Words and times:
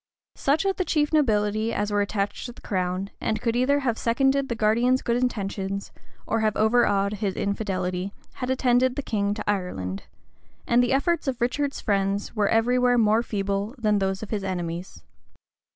Such 0.33 0.65
of 0.65 0.77
the 0.77 0.83
chief 0.83 1.13
nobility 1.13 1.71
as 1.71 1.91
were 1.91 2.01
attached 2.01 2.47
to 2.47 2.53
the 2.53 2.61
crown, 2.61 3.11
and 3.21 3.39
could 3.39 3.55
either 3.55 3.81
have 3.81 3.99
seconded 3.99 4.49
the 4.49 4.55
guardian's 4.55 5.03
good 5.03 5.15
intentions, 5.21 5.91
or 6.25 6.39
have 6.39 6.55
overawed 6.57 7.13
his 7.13 7.35
infidelity, 7.35 8.11
had 8.41 8.49
attended 8.49 8.95
the 8.95 9.03
king 9.03 9.27
into 9.27 9.47
Ireland; 9.47 10.05
and 10.65 10.81
the 10.81 10.91
efforts 10.91 11.27
of 11.27 11.39
Richard's 11.39 11.81
friends 11.81 12.35
were 12.35 12.49
every 12.49 12.79
where 12.79 12.97
more 12.97 13.21
feeble 13.21 13.75
than 13.77 13.99
those 13.99 14.23
of 14.23 14.31
his 14.31 14.43
enemies. 14.43 15.03